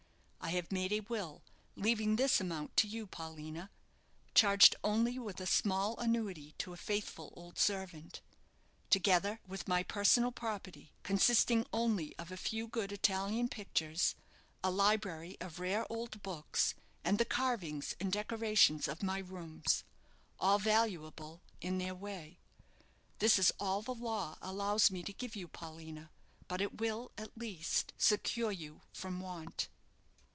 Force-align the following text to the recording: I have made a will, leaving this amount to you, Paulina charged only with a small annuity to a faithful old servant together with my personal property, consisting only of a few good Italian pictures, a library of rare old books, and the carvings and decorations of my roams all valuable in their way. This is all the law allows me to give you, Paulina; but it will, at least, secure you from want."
I 0.43 0.53
have 0.55 0.71
made 0.71 0.91
a 0.91 0.99
will, 1.01 1.43
leaving 1.77 2.17
this 2.17 2.41
amount 2.41 2.75
to 2.77 2.87
you, 2.87 3.07
Paulina 3.07 3.69
charged 4.35 4.75
only 4.83 5.17
with 5.17 5.39
a 5.39 5.45
small 5.45 5.95
annuity 5.97 6.55
to 6.57 6.73
a 6.73 6.77
faithful 6.77 7.31
old 7.37 7.57
servant 7.57 8.19
together 8.89 9.39
with 9.47 9.69
my 9.69 9.81
personal 9.81 10.29
property, 10.33 10.91
consisting 11.03 11.65
only 11.71 12.17
of 12.17 12.33
a 12.33 12.37
few 12.37 12.67
good 12.67 12.91
Italian 12.91 13.47
pictures, 13.47 14.15
a 14.61 14.69
library 14.69 15.37
of 15.39 15.59
rare 15.61 15.85
old 15.89 16.21
books, 16.21 16.73
and 17.05 17.17
the 17.17 17.23
carvings 17.23 17.95
and 18.01 18.11
decorations 18.11 18.89
of 18.89 19.01
my 19.03 19.21
roams 19.21 19.85
all 20.37 20.59
valuable 20.59 21.41
in 21.61 21.77
their 21.77 21.95
way. 21.95 22.39
This 23.19 23.39
is 23.39 23.53
all 23.57 23.81
the 23.81 23.95
law 23.95 24.37
allows 24.41 24.91
me 24.91 25.01
to 25.03 25.13
give 25.13 25.33
you, 25.33 25.47
Paulina; 25.47 26.09
but 26.49 26.59
it 26.59 26.81
will, 26.81 27.13
at 27.17 27.37
least, 27.37 27.93
secure 27.97 28.51
you 28.51 28.81
from 28.91 29.21
want." 29.21 29.69